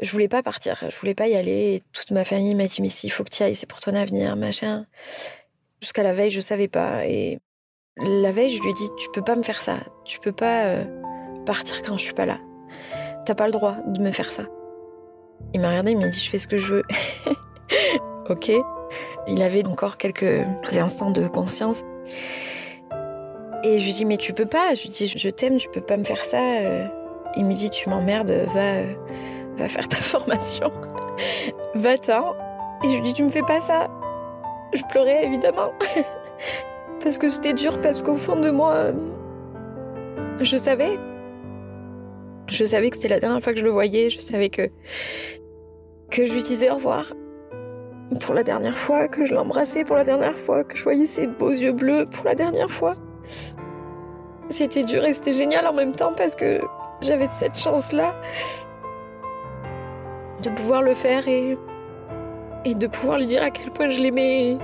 je 0.00 0.10
voulais 0.10 0.28
pas 0.28 0.42
partir, 0.42 0.76
je 0.80 0.96
voulais 0.96 1.14
pas 1.14 1.28
y 1.28 1.34
aller. 1.34 1.82
Toute 1.92 2.10
ma 2.10 2.24
famille 2.24 2.54
m'a 2.54 2.64
dit 2.64 2.80
mais 2.80 2.88
si, 2.88 3.08
il 3.08 3.10
faut 3.10 3.22
que 3.22 3.28
tu 3.28 3.42
ailles, 3.42 3.54
c'est 3.54 3.66
pour 3.66 3.82
ton 3.82 3.94
avenir, 3.94 4.34
machin. 4.34 4.86
Jusqu'à 5.82 6.04
la 6.04 6.14
veille, 6.14 6.30
je 6.30 6.40
savais 6.40 6.68
pas 6.68 7.04
et 7.04 7.38
la 7.98 8.32
veille, 8.32 8.56
je 8.56 8.62
lui 8.62 8.70
ai 8.70 8.72
dit 8.72 8.88
tu 8.96 9.10
peux 9.10 9.22
pas 9.22 9.36
me 9.36 9.42
faire 9.42 9.60
ça, 9.60 9.76
tu 10.06 10.20
peux 10.20 10.32
pas 10.32 10.68
euh, 10.68 10.84
partir 11.44 11.82
quand 11.82 11.98
je 11.98 12.04
suis 12.04 12.14
pas 12.14 12.24
là. 12.24 12.38
T'as 13.26 13.34
pas 13.34 13.44
le 13.44 13.52
droit 13.52 13.76
de 13.86 14.00
me 14.00 14.10
faire 14.10 14.32
ça. 14.32 14.44
Il 15.52 15.60
m'a 15.60 15.68
regardé, 15.68 15.92
il 15.92 15.98
m'a 15.98 16.08
dit 16.08 16.18
je 16.18 16.30
fais 16.30 16.38
ce 16.38 16.48
que 16.48 16.56
je 16.56 16.76
veux. 16.76 16.84
ok. 18.30 18.52
Il 19.26 19.42
avait 19.42 19.64
encore 19.66 19.96
quelques 19.96 20.44
instants 20.72 21.10
de 21.10 21.28
conscience. 21.28 21.82
Et 23.62 23.78
je 23.78 23.84
lui 23.84 23.92
dis 23.92 24.04
mais 24.04 24.16
tu 24.16 24.32
peux 24.32 24.46
pas. 24.46 24.74
Je 24.74 24.82
lui 24.82 24.88
dis 24.90 25.08
je 25.08 25.28
t'aime, 25.28 25.58
tu 25.58 25.68
peux 25.68 25.80
pas 25.80 25.96
me 25.96 26.04
faire 26.04 26.24
ça. 26.24 26.38
Il 27.36 27.44
me 27.44 27.54
dit 27.54 27.70
tu 27.70 27.88
m'emmerdes, 27.88 28.32
va, 28.54 28.82
va 29.56 29.68
faire 29.68 29.86
ta 29.86 29.96
formation, 29.98 30.72
va-t'en. 31.74 32.34
Et 32.82 32.88
je 32.88 32.94
lui 32.94 33.02
dis 33.02 33.14
tu 33.14 33.24
me 33.24 33.28
fais 33.28 33.42
pas 33.42 33.60
ça. 33.60 33.88
Je 34.72 34.82
pleurais 34.88 35.24
évidemment 35.24 35.72
parce 37.02 37.18
que 37.18 37.28
c'était 37.28 37.52
dur 37.52 37.80
parce 37.80 38.02
qu'au 38.02 38.16
fond 38.16 38.36
de 38.36 38.50
moi, 38.50 38.92
je 40.40 40.56
savais. 40.56 40.98
Je 42.46 42.64
savais 42.64 42.90
que 42.90 42.96
c'était 42.96 43.08
la 43.08 43.20
dernière 43.20 43.42
fois 43.42 43.52
que 43.52 43.58
je 43.58 43.64
le 43.64 43.70
voyais. 43.70 44.10
Je 44.10 44.18
savais 44.20 44.48
que 44.48 44.70
que 46.10 46.24
je 46.24 46.32
lui 46.32 46.42
disais 46.42 46.70
au 46.70 46.74
revoir 46.74 47.12
pour 48.18 48.34
la 48.34 48.42
dernière 48.42 48.76
fois, 48.76 49.06
que 49.08 49.24
je 49.24 49.34
l'embrassais 49.34 49.84
pour 49.84 49.96
la 49.96 50.04
dernière 50.04 50.34
fois, 50.34 50.64
que 50.64 50.76
je 50.76 50.82
voyais 50.82 51.06
ses 51.06 51.26
beaux 51.26 51.50
yeux 51.50 51.72
bleus 51.72 52.06
pour 52.06 52.24
la 52.24 52.34
dernière 52.34 52.70
fois. 52.70 52.94
C'était 54.48 54.82
dur 54.82 55.04
et 55.04 55.12
c'était 55.12 55.32
génial 55.32 55.66
en 55.66 55.72
même 55.72 55.92
temps 55.92 56.12
parce 56.16 56.34
que 56.34 56.60
j'avais 57.00 57.28
cette 57.28 57.56
chance-là 57.56 58.14
de 60.42 60.50
pouvoir 60.50 60.82
le 60.82 60.94
faire 60.94 61.28
et, 61.28 61.56
de 62.66 62.86
pouvoir 62.86 63.18
lui 63.18 63.26
dire 63.26 63.42
à 63.42 63.50
quel 63.50 63.70
point 63.70 63.90
je 63.90 64.00
l'aimais, 64.00 64.58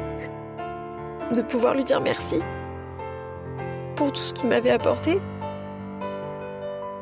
de 1.33 1.43
pouvoir 1.43 1.75
lui 1.75 1.85
dire 1.85 2.01
merci 2.01 2.41
pour 3.95 4.13
tout 4.13 4.23
ce 4.23 4.35
qu'il 4.35 4.49
m'avait 4.49 4.71
apporté. 4.71 5.21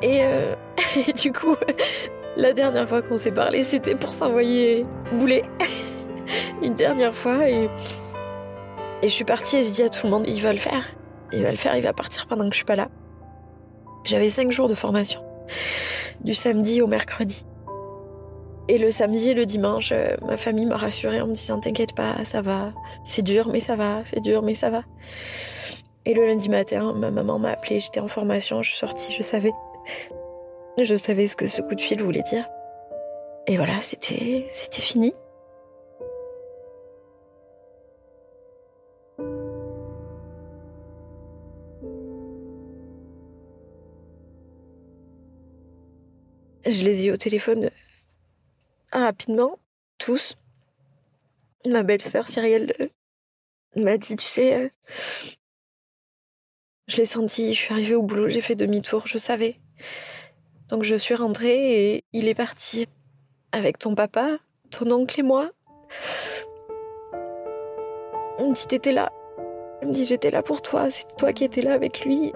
Et, 0.03 0.19
euh, 0.23 0.53
du 1.15 1.31
coup, 1.31 1.55
la 2.37 2.53
dernière 2.53 2.87
fois 2.87 3.01
qu'on 3.01 3.17
s'est 3.17 3.31
parlé, 3.31 3.63
c'était 3.63 3.95
pour 3.95 4.11
s'envoyer 4.11 4.85
bouler 5.13 5.43
une 6.61 6.73
dernière 6.73 7.13
fois 7.13 7.49
et, 7.49 7.69
et 9.01 9.07
je 9.07 9.13
suis 9.13 9.25
partie 9.25 9.57
et 9.57 9.63
je 9.63 9.71
dis 9.71 9.83
à 9.83 9.89
tout 9.89 10.07
le 10.07 10.11
monde, 10.11 10.25
il 10.27 10.41
va 10.41 10.53
le 10.53 10.59
faire. 10.59 10.83
Il 11.33 11.43
va 11.43 11.51
le 11.51 11.57
faire, 11.57 11.75
il 11.75 11.83
va 11.83 11.93
partir 11.93 12.27
pendant 12.27 12.45
que 12.45 12.51
je 12.51 12.57
suis 12.57 12.65
pas 12.65 12.75
là. 12.75 12.89
J'avais 14.03 14.29
cinq 14.29 14.51
jours 14.51 14.67
de 14.67 14.75
formation, 14.75 15.21
du 16.21 16.33
samedi 16.33 16.81
au 16.81 16.87
mercredi. 16.87 17.45
Et 18.67 18.77
le 18.77 18.89
samedi 18.89 19.31
et 19.31 19.33
le 19.33 19.45
dimanche, 19.45 19.91
euh, 19.91 20.15
ma 20.25 20.37
famille 20.37 20.65
m'a 20.65 20.77
rassurée 20.77 21.21
en 21.21 21.27
me 21.27 21.35
disant 21.35 21.59
T'inquiète 21.59 21.93
pas, 21.93 22.23
ça 22.23 22.41
va. 22.41 22.73
C'est 23.03 23.21
dur, 23.21 23.49
mais 23.51 23.59
ça 23.59 23.75
va. 23.75 24.01
C'est 24.05 24.21
dur, 24.21 24.41
mais 24.41 24.55
ça 24.55 24.71
va. 24.71 24.83
Et 26.05 26.13
le 26.13 26.25
lundi 26.25 26.49
matin, 26.49 26.93
ma 26.93 27.11
maman 27.11 27.37
m'a 27.37 27.51
appelée. 27.51 27.79
J'étais 27.79 27.99
en 27.99 28.07
formation, 28.07 28.63
je 28.63 28.69
suis 28.69 28.79
sortie, 28.79 29.11
je 29.11 29.21
savais. 29.21 29.53
Je 30.81 30.95
savais 30.95 31.27
ce 31.27 31.35
que 31.35 31.47
ce 31.47 31.61
coup 31.61 31.75
de 31.75 31.81
fil 31.81 32.01
voulait 32.01 32.23
dire. 32.23 32.45
Et 33.47 33.57
voilà, 33.57 33.79
c'était, 33.81 34.47
c'était 34.51 34.81
fini. 34.81 35.13
Je 46.65 46.83
les 46.83 47.05
ai 47.05 47.11
au 47.11 47.17
téléphone 47.17 47.65
euh, 47.65 47.69
rapidement, 48.91 49.59
tous. 49.99 50.35
Ma 51.67 51.83
belle-sœur 51.83 52.27
Cyrielle 52.27 52.73
euh, 52.79 53.83
m'a 53.83 53.97
dit, 53.97 54.15
tu 54.15 54.25
sais, 54.25 54.55
euh, 54.55 54.69
je 56.87 56.97
l'ai 56.97 57.05
senti, 57.05 57.53
je 57.53 57.59
suis 57.59 57.73
arrivée 57.73 57.93
au 57.93 58.01
boulot, 58.01 58.29
j'ai 58.29 58.41
fait 58.41 58.55
demi-tour, 58.55 59.05
je 59.05 59.19
savais. 59.19 59.59
Donc 60.69 60.83
je 60.83 60.95
suis 60.95 61.13
rentrée 61.13 61.93
et 61.93 62.03
il 62.13 62.27
est 62.27 62.35
parti 62.35 62.87
avec 63.51 63.77
ton 63.77 63.93
papa, 63.93 64.37
ton 64.71 64.91
oncle 64.91 65.19
et 65.19 65.23
moi. 65.23 65.51
Il 68.39 68.49
me 68.49 68.55
dit, 68.55 68.65
t'étais 68.65 68.91
là. 68.91 69.11
Il 69.83 69.89
me 69.89 69.93
dit, 69.93 70.05
j'étais 70.05 70.31
là 70.31 70.41
pour 70.41 70.63
toi, 70.63 70.89
c'est 70.89 71.15
toi 71.15 71.31
qui 71.31 71.43
étais 71.43 71.61
là 71.61 71.73
avec 71.73 72.05
lui. 72.05 72.33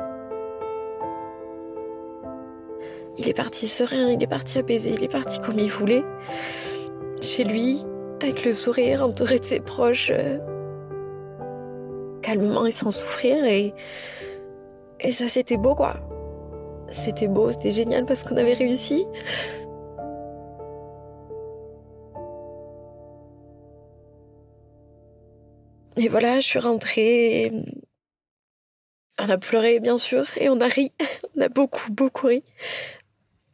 Il 3.19 3.27
est 3.27 3.33
parti 3.33 3.67
serein, 3.67 4.11
il 4.11 4.23
est 4.23 4.27
parti 4.27 4.59
apaisé, 4.59 4.91
il 4.91 5.03
est 5.03 5.11
parti 5.11 5.39
comme 5.39 5.59
il 5.59 5.69
voulait. 5.69 6.05
Chez 7.21 7.43
lui, 7.43 7.83
avec 8.21 8.45
le 8.45 8.53
sourire, 8.53 9.03
entouré 9.03 9.39
de 9.39 9.43
ses 9.43 9.59
proches, 9.59 10.09
euh, 10.09 10.37
calmement 12.21 12.65
et 12.65 12.71
sans 12.71 12.91
souffrir. 12.91 13.43
Et, 13.43 13.73
et 15.01 15.11
ça, 15.11 15.27
c'était 15.27 15.57
beau, 15.57 15.75
quoi. 15.75 15.97
C'était 16.87 17.27
beau, 17.27 17.51
c'était 17.51 17.71
génial 17.71 18.05
parce 18.05 18.23
qu'on 18.23 18.37
avait 18.37 18.53
réussi. 18.53 19.05
Et 25.97 26.07
voilà, 26.07 26.39
je 26.39 26.47
suis 26.47 26.59
rentrée. 26.59 27.43
Et 27.43 27.51
on 29.19 29.29
a 29.29 29.37
pleuré, 29.37 29.81
bien 29.81 29.97
sûr, 29.97 30.23
et 30.37 30.47
on 30.47 30.61
a 30.61 30.67
ri. 30.67 30.93
On 31.37 31.41
a 31.41 31.47
beaucoup, 31.47 31.91
beaucoup 31.91 32.27
ri 32.27 32.43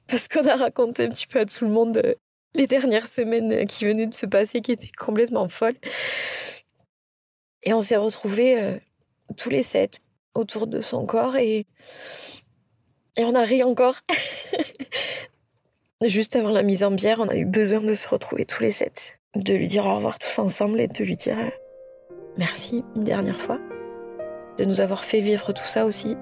parce 0.08 0.28
qu'on 0.28 0.48
a 0.48 0.56
raconté 0.56 1.06
un 1.06 1.10
petit 1.10 1.28
peu 1.28 1.40
à 1.40 1.46
tout 1.46 1.66
le 1.66 1.72
monde 1.72 1.98
euh, 1.98 2.16
les 2.54 2.68
dernières 2.68 3.08
semaines 3.08 3.68
qui 3.68 3.86
venaient 3.86 4.08
de 4.08 4.14
se 4.14 4.26
passer, 4.26 4.62
qui 4.62 4.72
étaient 4.72 4.90
complètement 4.98 5.50
folles. 5.50 5.76
Et 7.64 7.74
on 7.74 7.82
s'est 7.82 7.98
retrouvés 7.98 8.62
euh, 8.62 8.78
tous 9.38 9.50
les 9.50 9.64
sept 9.64 10.00
autour 10.34 10.68
de 10.68 10.82
son 10.82 11.06
corps 11.06 11.36
et, 11.36 11.66
et 13.18 13.24
on 13.24 13.36
a 13.36 13.44
ri 13.44 13.64
encore. 13.64 13.96
Juste 16.06 16.36
avant 16.36 16.52
la 16.52 16.62
mise 16.62 16.84
en 16.84 16.92
bière, 16.92 17.20
on 17.20 17.28
a 17.28 17.36
eu 17.36 17.46
besoin 17.46 17.80
de 17.82 17.94
se 17.94 18.08
retrouver 18.08 18.46
tous 18.46 18.62
les 18.62 18.72
sept, 18.72 19.20
de 19.36 19.54
lui 19.54 19.68
dire 19.68 19.86
au 19.86 19.96
revoir 19.96 20.20
tous 20.20 20.40
ensemble 20.40 20.80
et 20.80 20.88
de 20.88 21.04
lui 21.04 21.16
dire 21.16 21.40
euh, 21.40 21.50
merci 22.38 22.84
une 22.96 23.06
dernière 23.06 23.40
fois, 23.40 23.60
de 24.58 24.66
nous 24.66 24.82
avoir 24.82 25.04
fait 25.04 25.22
vivre 25.22 25.52
tout 25.54 25.64
ça 25.64 25.86
aussi. 25.86 26.16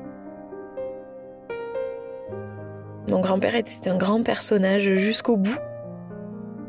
Mon 3.09 3.19
grand-père 3.19 3.55
était 3.55 3.89
un 3.89 3.97
grand 3.97 4.23
personnage 4.23 4.95
jusqu'au 4.95 5.35
bout, 5.35 5.57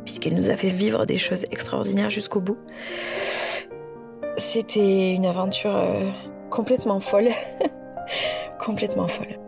puisqu'il 0.05 0.35
nous 0.35 0.50
a 0.50 0.57
fait 0.57 0.69
vivre 0.69 1.07
des 1.07 1.19
choses 1.19 1.45
extraordinaires 1.50 2.11
jusqu'au 2.11 2.41
bout. 2.41 2.59
C'était 4.37 5.12
une 5.12 5.26
aventure 5.26 5.76
euh, 5.76 6.11
complètement 6.50 7.00
folle. 7.00 7.29
complètement 8.59 9.07
folle. 9.07 9.38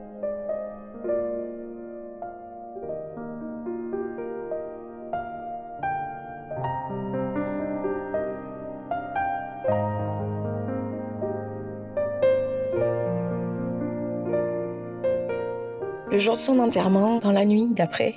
Jour 16.26 16.35
de 16.35 16.40
son 16.40 16.59
enterrement, 16.59 17.18
dans 17.21 17.30
la 17.30 17.45
nuit 17.45 17.68
d'après, 17.71 18.16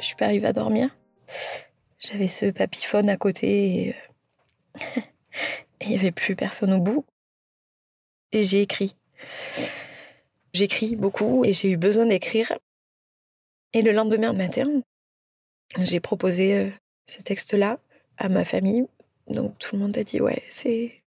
je 0.00 0.06
suis 0.06 0.16
pas 0.16 0.24
arrivée 0.24 0.48
à 0.48 0.52
dormir. 0.52 0.88
J'avais 2.00 2.26
ce 2.26 2.46
papyphone 2.46 3.08
à 3.08 3.16
côté 3.16 3.76
et 3.76 3.94
euh, 3.94 5.00
il 5.82 5.90
n'y 5.90 5.94
avait 5.94 6.10
plus 6.10 6.34
personne 6.34 6.72
au 6.72 6.80
bout. 6.80 7.04
Et 8.32 8.42
j'ai 8.42 8.60
écrit. 8.60 8.96
J'écris 10.52 10.96
beaucoup 10.96 11.44
et 11.44 11.52
j'ai 11.52 11.70
eu 11.70 11.76
besoin 11.76 12.06
d'écrire. 12.06 12.58
Et 13.72 13.82
le 13.82 13.92
lendemain 13.92 14.32
matin, 14.32 14.82
j'ai 15.78 16.00
proposé 16.00 16.56
euh, 16.56 16.70
ce 17.06 17.22
texte-là 17.22 17.78
à 18.16 18.28
ma 18.30 18.44
famille. 18.44 18.88
Donc 19.28 19.56
tout 19.60 19.76
le 19.76 19.82
monde 19.82 19.96
a 19.96 20.02
dit 20.02 20.20
ouais, 20.20 20.42
c'est 20.44 21.04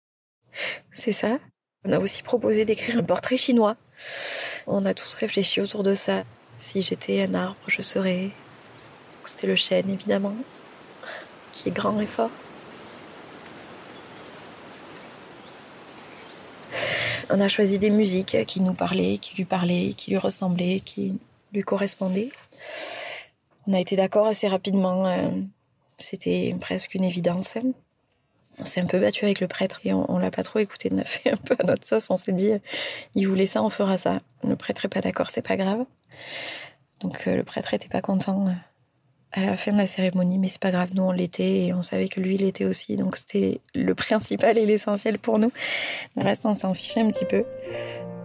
c'est 0.94 1.12
ça. 1.12 1.38
On 1.84 1.92
a 1.92 1.98
aussi 1.98 2.22
proposé 2.22 2.64
d'écrire 2.64 2.96
un 2.96 3.04
portrait 3.04 3.36
chinois. 3.36 3.76
On 4.66 4.84
a 4.84 4.94
tous 4.94 5.14
réfléchi 5.14 5.60
autour 5.60 5.82
de 5.82 5.94
ça. 5.94 6.24
Si 6.56 6.82
j'étais 6.82 7.22
un 7.22 7.34
arbre, 7.34 7.56
je 7.68 7.82
serais. 7.82 8.30
C'était 9.24 9.46
le 9.46 9.56
chêne, 9.56 9.90
évidemment, 9.90 10.34
qui 11.52 11.68
est 11.68 11.72
grand 11.72 12.00
et 12.00 12.06
fort. 12.06 12.30
On 17.30 17.40
a 17.40 17.48
choisi 17.48 17.78
des 17.78 17.90
musiques 17.90 18.36
qui 18.46 18.60
nous 18.60 18.72
parlaient, 18.72 19.18
qui 19.18 19.36
lui 19.36 19.44
parlaient, 19.44 19.92
qui 19.94 20.12
lui 20.12 20.18
ressemblaient, 20.18 20.80
qui 20.80 21.18
lui 21.52 21.62
correspondaient. 21.62 22.30
On 23.66 23.74
a 23.74 23.80
été 23.80 23.96
d'accord 23.96 24.26
assez 24.26 24.48
rapidement. 24.48 25.06
Euh, 25.06 25.28
c'était 25.98 26.56
presque 26.58 26.94
une 26.94 27.04
évidence. 27.04 27.54
On 28.60 28.64
s'est 28.64 28.80
un 28.80 28.86
peu 28.86 28.98
battu 28.98 29.24
avec 29.24 29.40
le 29.40 29.46
prêtre 29.46 29.80
et 29.84 29.92
on, 29.92 30.18
l'a 30.18 30.30
pas 30.30 30.42
trop 30.42 30.58
écouté. 30.58 30.90
On 30.92 30.98
a 30.98 31.04
fait 31.04 31.30
un 31.30 31.36
peu 31.36 31.56
à 31.58 31.64
notre 31.64 31.86
sauce. 31.86 32.10
On 32.10 32.16
s'est 32.16 32.32
dit, 32.32 32.50
il 33.14 33.28
voulait 33.28 33.46
ça, 33.46 33.62
on 33.62 33.70
fera 33.70 33.98
ça. 33.98 34.20
Le 34.44 34.56
prêtre 34.56 34.84
est 34.84 34.88
pas 34.88 35.00
d'accord, 35.00 35.30
c'est 35.30 35.46
pas 35.46 35.56
grave. 35.56 35.84
Donc 37.00 37.28
euh, 37.28 37.36
le 37.36 37.44
prêtre 37.44 37.74
était 37.74 37.88
pas 37.88 38.00
content 38.00 38.48
euh, 38.48 38.52
à 39.32 39.42
la 39.42 39.56
fin 39.56 39.72
de 39.72 39.76
la 39.76 39.86
cérémonie, 39.86 40.38
mais 40.38 40.48
c'est 40.48 40.60
pas 40.60 40.72
grave. 40.72 40.90
Nous 40.94 41.02
on 41.02 41.12
l'était 41.12 41.66
et 41.66 41.72
on 41.72 41.82
savait 41.82 42.08
que 42.08 42.20
lui 42.20 42.34
il 42.34 42.42
était 42.42 42.64
aussi. 42.64 42.96
Donc 42.96 43.16
c'était 43.16 43.60
le 43.74 43.94
principal 43.94 44.58
et 44.58 44.66
l'essentiel 44.66 45.18
pour 45.18 45.38
nous. 45.38 45.52
Le 46.16 46.24
reste 46.24 46.44
on 46.46 46.54
s'en 46.54 46.74
fichait 46.74 47.00
un 47.00 47.10
petit 47.10 47.24
peu. 47.24 47.44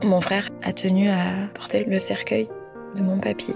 Mon 0.03 0.21
frère 0.21 0.49
a 0.63 0.73
tenu 0.73 1.09
à 1.09 1.47
porter 1.53 1.85
le 1.85 1.99
cercueil 1.99 2.49
de 2.95 3.01
mon 3.01 3.19
papy. 3.19 3.53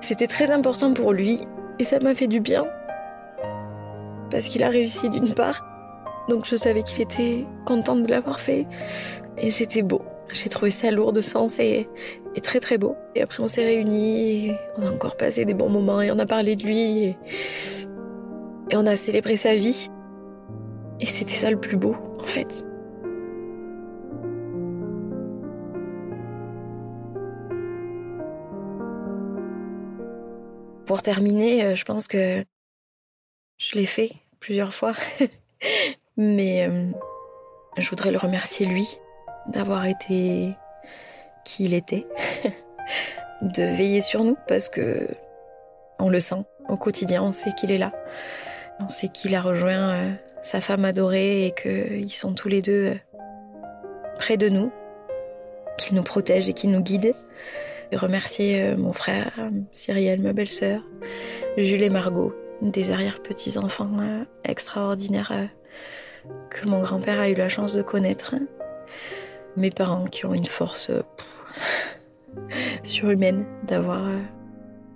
C'était 0.00 0.26
très 0.26 0.50
important 0.50 0.94
pour 0.94 1.12
lui 1.12 1.40
et 1.78 1.84
ça 1.84 2.00
m'a 2.00 2.14
fait 2.14 2.26
du 2.26 2.40
bien 2.40 2.66
parce 4.32 4.48
qu'il 4.48 4.64
a 4.64 4.70
réussi 4.70 5.08
d'une 5.10 5.32
part. 5.34 5.64
Donc 6.28 6.46
je 6.46 6.56
savais 6.56 6.82
qu'il 6.82 7.02
était 7.02 7.46
content 7.66 7.96
de 7.96 8.08
l'avoir 8.08 8.40
fait. 8.40 8.66
Et 9.36 9.50
c'était 9.50 9.82
beau. 9.82 10.02
J'ai 10.32 10.48
trouvé 10.48 10.70
ça 10.70 10.90
lourd 10.90 11.12
de 11.12 11.20
sens 11.20 11.58
et, 11.60 11.88
très 12.42 12.58
très 12.58 12.78
beau. 12.78 12.96
Et 13.14 13.22
après 13.22 13.42
on 13.42 13.46
s'est 13.46 13.64
réunis, 13.64 14.52
on 14.78 14.86
a 14.86 14.90
encore 14.90 15.16
passé 15.16 15.44
des 15.44 15.54
bons 15.54 15.68
moments 15.68 16.00
et 16.00 16.10
on 16.10 16.18
a 16.18 16.26
parlé 16.26 16.56
de 16.56 16.64
lui. 16.64 17.04
Et, 17.04 17.16
et 18.70 18.76
on 18.76 18.86
a 18.86 18.96
célébré 18.96 19.36
sa 19.36 19.54
vie. 19.54 19.90
Et 21.00 21.06
c'était 21.06 21.34
ça 21.34 21.50
le 21.50 21.60
plus 21.60 21.76
beau 21.76 21.94
en 22.18 22.24
fait. 22.24 22.64
Pour 30.86 31.02
terminer, 31.02 31.64
euh, 31.64 31.74
je 31.74 31.84
pense 31.84 32.06
que 32.06 32.44
je 33.58 33.78
l'ai 33.78 33.86
fait 33.86 34.21
plusieurs 34.42 34.74
fois. 34.74 34.92
Mais 36.16 36.68
euh, 36.68 36.90
je 37.78 37.88
voudrais 37.88 38.10
le 38.10 38.18
remercier 38.18 38.66
lui 38.66 38.86
d'avoir 39.46 39.86
été 39.86 40.54
qui 41.44 41.64
il 41.64 41.74
était, 41.74 42.06
de 43.42 43.62
veiller 43.76 44.00
sur 44.00 44.24
nous 44.24 44.36
parce 44.46 44.68
que 44.68 45.08
on 45.98 46.08
le 46.08 46.20
sent 46.20 46.44
au 46.68 46.76
quotidien, 46.76 47.22
on 47.22 47.32
sait 47.32 47.52
qu'il 47.58 47.72
est 47.72 47.78
là. 47.78 47.92
On 48.80 48.88
sait 48.88 49.08
qu'il 49.08 49.34
a 49.34 49.40
rejoint 49.40 49.90
euh, 49.94 50.12
sa 50.42 50.60
femme 50.60 50.84
adorée 50.84 51.46
et 51.46 51.52
qu'ils 51.52 52.12
sont 52.12 52.34
tous 52.34 52.48
les 52.48 52.62
deux 52.62 52.86
euh, 52.86 52.94
près 54.16 54.36
de 54.36 54.48
nous, 54.48 54.72
qu'il 55.78 55.94
nous 55.94 56.02
protège 56.02 56.48
et 56.48 56.52
qu'il 56.52 56.72
nous 56.72 56.82
guide. 56.82 57.14
Et 57.92 57.96
remercier 57.96 58.74
mon 58.76 58.94
frère, 58.94 59.32
Cyrielle, 59.72 60.22
ma 60.22 60.32
belle-sœur, 60.32 60.80
Jules 61.58 61.82
et 61.82 61.90
Margot, 61.90 62.32
des 62.70 62.92
arrière-petits-enfants 62.92 63.96
euh, 64.00 64.24
extraordinaires 64.44 65.32
euh, 65.32 66.30
que 66.48 66.68
mon 66.68 66.80
grand-père 66.80 67.18
a 67.18 67.28
eu 67.28 67.34
la 67.34 67.48
chance 67.48 67.74
de 67.74 67.82
connaître. 67.82 68.36
Mes 69.56 69.70
parents 69.70 70.04
qui 70.04 70.24
ont 70.24 70.32
une 70.32 70.46
force 70.46 70.90
euh, 70.90 71.02
surhumaine 72.82 73.44
d'avoir 73.66 74.08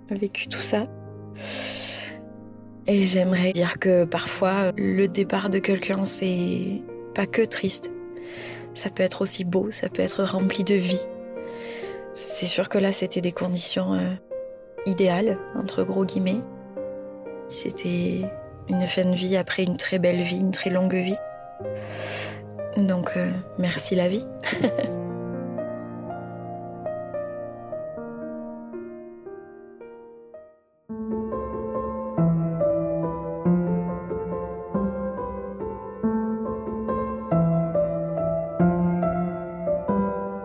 vécu 0.09 0.47
tout 0.47 0.61
ça. 0.61 0.87
Et 2.87 3.03
j'aimerais 3.03 3.51
dire 3.51 3.77
que 3.77 4.05
parfois, 4.05 4.71
le 4.77 5.07
départ 5.07 5.49
de 5.49 5.59
quelqu'un, 5.59 6.05
c'est 6.05 6.81
pas 7.13 7.27
que 7.27 7.43
triste. 7.43 7.91
Ça 8.73 8.89
peut 8.89 9.03
être 9.03 9.21
aussi 9.21 9.43
beau, 9.43 9.69
ça 9.71 9.89
peut 9.89 10.01
être 10.01 10.23
rempli 10.23 10.63
de 10.63 10.75
vie. 10.75 11.05
C'est 12.13 12.45
sûr 12.45 12.69
que 12.69 12.77
là, 12.77 12.91
c'était 12.91 13.21
des 13.21 13.33
conditions 13.33 14.17
idéales, 14.85 15.37
entre 15.55 15.83
gros 15.83 16.05
guillemets. 16.05 16.41
C'était 17.49 18.21
une 18.67 18.85
fin 18.87 19.05
de 19.05 19.15
vie 19.15 19.37
après 19.37 19.63
une 19.63 19.77
très 19.77 19.99
belle 19.99 20.21
vie, 20.21 20.39
une 20.39 20.51
très 20.51 20.69
longue 20.69 20.95
vie. 20.95 21.17
Donc, 22.75 23.11
euh, 23.15 23.31
merci 23.57 23.95
la 23.95 24.07
vie. 24.09 24.25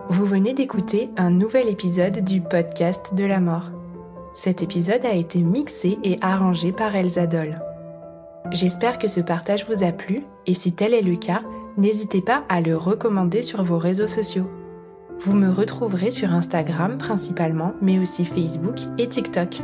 Vous 0.09 0.25
venez 0.25 0.53
d'écouter 0.53 1.09
un 1.17 1.31
nouvel 1.31 1.67
épisode 1.67 2.19
du 2.23 2.39
podcast 2.39 3.13
de 3.13 3.25
la 3.25 3.39
mort. 3.39 3.69
Cet 4.33 4.63
épisode 4.63 5.05
a 5.05 5.13
été 5.13 5.39
mixé 5.39 5.99
et 6.03 6.17
arrangé 6.21 6.71
par 6.71 6.95
Elsa 6.95 7.27
Doll. 7.27 7.61
J'espère 8.51 8.97
que 8.97 9.07
ce 9.07 9.21
partage 9.21 9.65
vous 9.69 9.83
a 9.83 9.91
plu 9.91 10.23
et 10.47 10.55
si 10.55 10.73
tel 10.73 10.93
est 10.93 11.03
le 11.03 11.15
cas, 11.15 11.43
n'hésitez 11.77 12.21
pas 12.21 12.43
à 12.49 12.59
le 12.59 12.75
recommander 12.75 13.43
sur 13.43 13.63
vos 13.63 13.77
réseaux 13.77 14.07
sociaux. 14.07 14.49
Vous 15.21 15.33
me 15.33 15.51
retrouverez 15.51 16.11
sur 16.11 16.33
Instagram 16.33 16.97
principalement, 16.97 17.73
mais 17.81 17.99
aussi 17.99 18.25
Facebook 18.25 18.79
et 18.97 19.07
TikTok. 19.07 19.61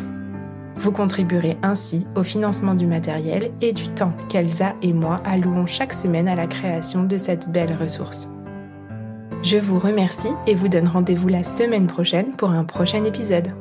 Vous 0.77 0.91
contribuerez 0.91 1.57
ainsi 1.63 2.07
au 2.15 2.23
financement 2.23 2.75
du 2.75 2.87
matériel 2.87 3.51
et 3.61 3.73
du 3.73 3.87
temps 3.89 4.13
qu'Elsa 4.29 4.75
et 4.81 4.93
moi 4.93 5.21
allouons 5.25 5.67
chaque 5.67 5.93
semaine 5.93 6.27
à 6.27 6.35
la 6.35 6.47
création 6.47 7.03
de 7.03 7.17
cette 7.17 7.51
belle 7.51 7.75
ressource. 7.79 8.29
Je 9.43 9.57
vous 9.57 9.79
remercie 9.79 10.31
et 10.47 10.55
vous 10.55 10.67
donne 10.67 10.87
rendez-vous 10.87 11.27
la 11.27 11.43
semaine 11.43 11.87
prochaine 11.87 12.33
pour 12.37 12.51
un 12.51 12.63
prochain 12.63 13.03
épisode. 13.03 13.51